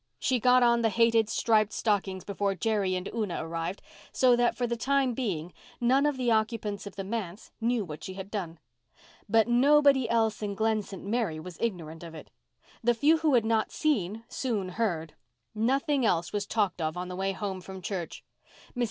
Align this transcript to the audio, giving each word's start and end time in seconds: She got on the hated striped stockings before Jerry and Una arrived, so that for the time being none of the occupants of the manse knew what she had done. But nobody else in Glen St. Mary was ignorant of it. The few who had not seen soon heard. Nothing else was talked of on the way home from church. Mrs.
She 0.17 0.39
got 0.39 0.63
on 0.63 0.81
the 0.81 0.89
hated 0.89 1.29
striped 1.29 1.71
stockings 1.71 2.23
before 2.23 2.55
Jerry 2.55 2.95
and 2.95 3.07
Una 3.13 3.45
arrived, 3.47 3.83
so 4.11 4.35
that 4.35 4.57
for 4.57 4.65
the 4.65 4.75
time 4.75 5.13
being 5.13 5.53
none 5.79 6.07
of 6.07 6.17
the 6.17 6.31
occupants 6.31 6.87
of 6.87 6.95
the 6.95 7.03
manse 7.03 7.51
knew 7.61 7.85
what 7.85 8.03
she 8.03 8.15
had 8.15 8.31
done. 8.31 8.57
But 9.29 9.47
nobody 9.47 10.09
else 10.09 10.41
in 10.41 10.55
Glen 10.55 10.81
St. 10.81 11.05
Mary 11.05 11.39
was 11.39 11.59
ignorant 11.61 12.01
of 12.01 12.15
it. 12.15 12.31
The 12.83 12.95
few 12.95 13.19
who 13.19 13.35
had 13.35 13.45
not 13.45 13.71
seen 13.71 14.23
soon 14.27 14.69
heard. 14.69 15.13
Nothing 15.53 16.03
else 16.03 16.33
was 16.33 16.47
talked 16.47 16.81
of 16.81 16.97
on 16.97 17.07
the 17.07 17.15
way 17.15 17.31
home 17.33 17.61
from 17.61 17.79
church. 17.79 18.25
Mrs. 18.75 18.79